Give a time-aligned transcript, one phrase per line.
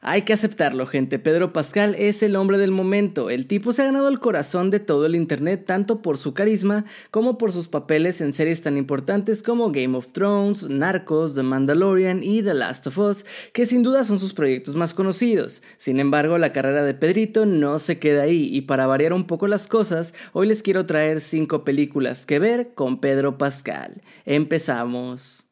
[0.00, 1.18] Hay que aceptarlo, gente.
[1.18, 3.30] Pedro Pascal es el hombre del momento.
[3.30, 6.84] El tipo se ha ganado el corazón de todo el Internet tanto por su carisma
[7.10, 12.22] como por sus papeles en series tan importantes como Game of Thrones, Narcos, The Mandalorian
[12.22, 15.62] y The Last of Us, que sin duda son sus proyectos más conocidos.
[15.78, 19.48] Sin embargo, la carrera de Pedrito no se queda ahí y para variar un poco
[19.48, 24.02] las cosas, hoy les quiero traer 5 películas que ver con Pedro Pascal.
[24.24, 25.47] Empezamos.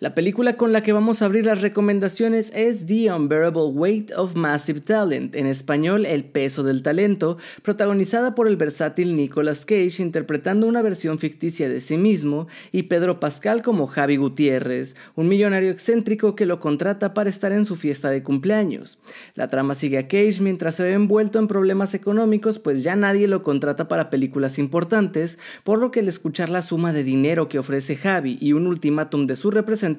[0.00, 4.34] La película con la que vamos a abrir las recomendaciones es The Unbearable Weight of
[4.34, 10.66] Massive Talent, en español El peso del talento, protagonizada por el versátil Nicolas Cage interpretando
[10.66, 16.34] una versión ficticia de sí mismo y Pedro Pascal como Javi Gutiérrez, un millonario excéntrico
[16.34, 19.00] que lo contrata para estar en su fiesta de cumpleaños.
[19.34, 23.28] La trama sigue a Cage mientras se ve envuelto en problemas económicos pues ya nadie
[23.28, 27.58] lo contrata para películas importantes, por lo que al escuchar la suma de dinero que
[27.58, 29.89] ofrece Javi y un ultimátum de su representante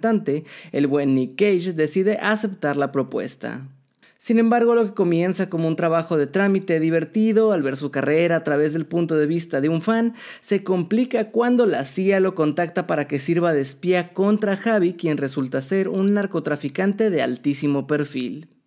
[0.72, 3.68] el buen Nick Cage decide aceptar la propuesta.
[4.22, 8.36] Sin embargo, lo que comienza como un trabajo de trámite divertido al ver su carrera
[8.36, 12.36] a través del punto de vista de un fan, se complica cuando la CIA lo
[12.36, 17.88] contacta para que sirva de espía contra Javi, quien resulta ser un narcotraficante de altísimo
[17.88, 18.61] perfil.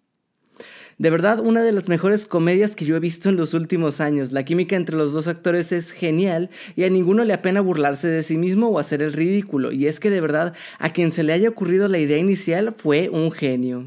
[0.99, 4.31] De verdad, una de las mejores comedias que yo he visto en los últimos años.
[4.31, 8.23] La química entre los dos actores es genial y a ninguno le apena burlarse de
[8.23, 9.73] sí mismo o hacer el ridículo.
[9.73, 13.09] Y es que de verdad, a quien se le haya ocurrido la idea inicial fue
[13.09, 13.87] un genio.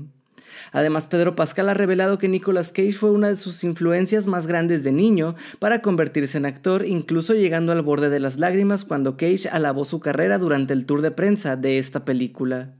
[0.73, 4.83] Además, Pedro Pascal ha revelado que Nicolas Cage fue una de sus influencias más grandes
[4.83, 9.47] de niño para convertirse en actor, incluso llegando al borde de las lágrimas cuando Cage
[9.49, 12.73] alabó su carrera durante el tour de prensa de esta película.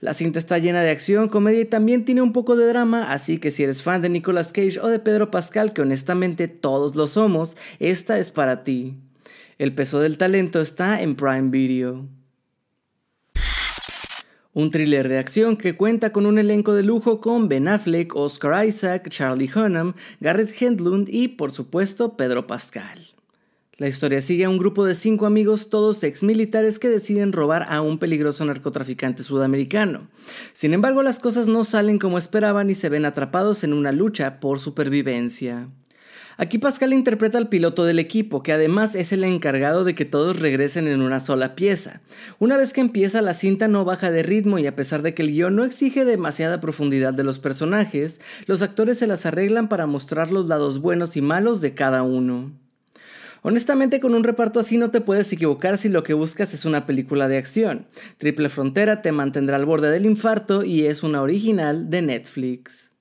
[0.00, 3.38] La cinta está llena de acción, comedia y también tiene un poco de drama, así
[3.38, 7.06] que si eres fan de Nicolas Cage o de Pedro Pascal, que honestamente todos lo
[7.06, 8.96] somos, esta es para ti.
[9.58, 12.08] El peso del talento está en Prime Video.
[14.52, 18.66] Un thriller de acción que cuenta con un elenco de lujo con Ben Affleck, Oscar
[18.66, 23.19] Isaac, Charlie Hunnam, Garrett Hedlund y, por supuesto, Pedro Pascal.
[23.80, 27.64] La historia sigue a un grupo de cinco amigos, todos ex militares, que deciden robar
[27.72, 30.06] a un peligroso narcotraficante sudamericano.
[30.52, 34.38] Sin embargo, las cosas no salen como esperaban y se ven atrapados en una lucha
[34.38, 35.70] por supervivencia.
[36.36, 40.38] Aquí Pascal interpreta al piloto del equipo, que además es el encargado de que todos
[40.38, 42.02] regresen en una sola pieza.
[42.38, 45.22] Una vez que empieza la cinta no baja de ritmo y a pesar de que
[45.22, 49.86] el guion no exige demasiada profundidad de los personajes, los actores se las arreglan para
[49.86, 52.52] mostrar los lados buenos y malos de cada uno.
[53.42, 56.84] Honestamente, con un reparto así no te puedes equivocar si lo que buscas es una
[56.86, 57.86] película de acción.
[58.18, 62.92] Triple Frontera te mantendrá al borde del infarto y es una original de Netflix.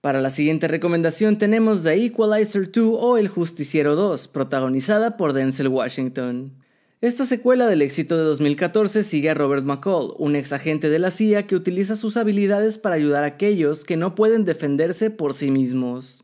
[0.00, 5.68] Para la siguiente recomendación tenemos The Equalizer 2 o El Justiciero 2, protagonizada por Denzel
[5.68, 6.52] Washington.
[7.00, 11.10] Esta secuela del éxito de 2014 sigue a Robert McCall, un ex agente de la
[11.10, 15.50] CIA que utiliza sus habilidades para ayudar a aquellos que no pueden defenderse por sí
[15.50, 16.23] mismos.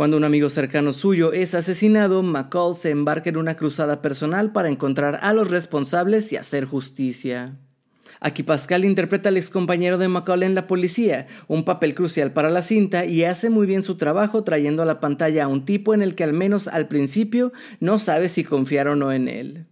[0.00, 4.70] Cuando un amigo cercano suyo es asesinado, McCall se embarca en una cruzada personal para
[4.70, 7.58] encontrar a los responsables y hacer justicia.
[8.18, 12.48] Aquí Pascal interpreta al ex compañero de McCall en la policía, un papel crucial para
[12.48, 15.92] la cinta y hace muy bien su trabajo trayendo a la pantalla a un tipo
[15.92, 19.66] en el que al menos al principio no sabe si confiar o no en él.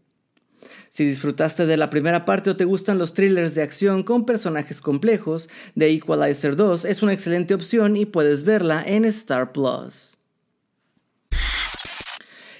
[0.90, 4.82] Si disfrutaste de la primera parte o te gustan los thrillers de acción con personajes
[4.82, 10.17] complejos, The Equalizer 2 es una excelente opción y puedes verla en Star Plus.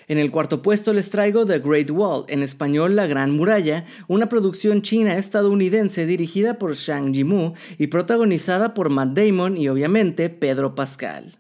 [0.09, 4.31] En el cuarto puesto les traigo The Great Wall, en español La Gran Muralla, una
[4.31, 11.39] producción china-estadounidense dirigida por Shang Yimou y protagonizada por Matt Damon y obviamente Pedro Pascal.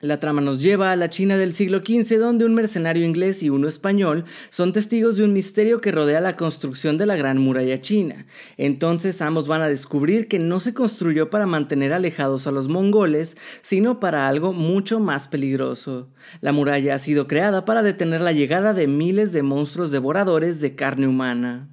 [0.00, 3.48] La trama nos lleva a la China del siglo XV, donde un mercenario inglés y
[3.48, 7.80] uno español son testigos de un misterio que rodea la construcción de la Gran Muralla
[7.80, 8.26] China.
[8.58, 13.38] Entonces ambos van a descubrir que no se construyó para mantener alejados a los mongoles,
[13.62, 16.10] sino para algo mucho más peligroso.
[16.42, 20.74] La muralla ha sido creada para detener la llegada de miles de monstruos devoradores de
[20.74, 21.70] carne humana.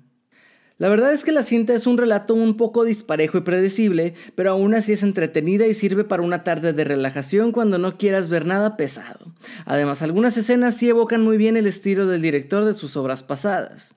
[0.79, 4.51] La verdad es que la cinta es un relato un poco disparejo y predecible, pero
[4.51, 8.45] aún así es entretenida y sirve para una tarde de relajación cuando no quieras ver
[8.45, 9.33] nada pesado.
[9.65, 13.93] Además, algunas escenas sí evocan muy bien el estilo del director de sus obras pasadas.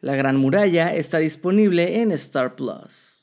[0.00, 3.19] La Gran Muralla está disponible en Star Plus.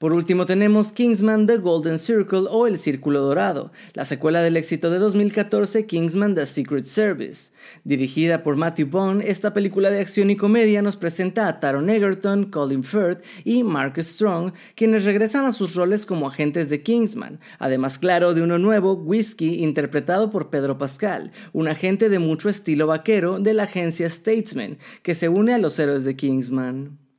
[0.00, 4.88] Por último tenemos Kingsman The Golden Circle o El Círculo Dorado, la secuela del éxito
[4.88, 7.52] de 2014 Kingsman The Secret Service.
[7.84, 12.46] Dirigida por Matthew Bond, esta película de acción y comedia nos presenta a Taron Egerton,
[12.46, 17.98] Colin Firth y Mark Strong, quienes regresan a sus roles como agentes de Kingsman, además
[17.98, 23.38] claro de uno nuevo, Whiskey, interpretado por Pedro Pascal, un agente de mucho estilo vaquero
[23.38, 27.09] de la agencia Statesman, que se une a los héroes de Kingsman.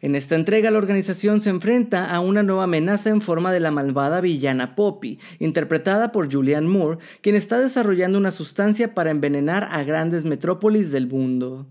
[0.00, 3.70] En esta entrega la organización se enfrenta a una nueva amenaza en forma de la
[3.70, 9.82] malvada villana Poppy, interpretada por Julianne Moore, quien está desarrollando una sustancia para envenenar a
[9.84, 11.66] grandes metrópolis del mundo.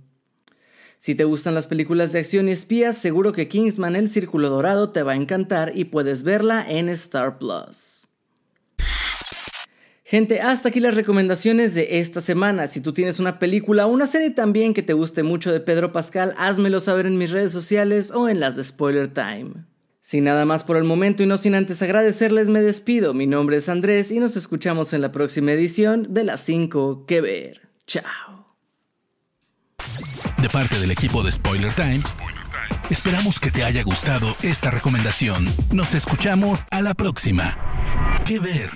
[0.98, 4.89] Si te gustan las películas de acción y espías, seguro que Kingsman El Círculo Dorado
[4.89, 7.99] te va a encantar y puedes verla en Star Plus.
[10.10, 12.68] Gente, hasta aquí las recomendaciones de esta semana.
[12.68, 15.92] Si tú tienes una película o una serie también que te guste mucho de Pedro
[15.92, 19.68] Pascal, házmelo saber en mis redes sociales o en las de Spoiler Time.
[20.02, 23.14] Sin nada más por el momento y no sin antes agradecerles, me despido.
[23.14, 27.22] Mi nombre es Andrés y nos escuchamos en la próxima edición de las 5 que
[27.22, 27.70] ver.
[27.86, 28.48] Chao.
[30.42, 32.02] De parte del equipo de Spoiler Time,
[32.90, 35.46] esperamos que te haya gustado esta recomendación.
[35.72, 38.24] Nos escuchamos a la próxima.
[38.26, 38.72] Que ver.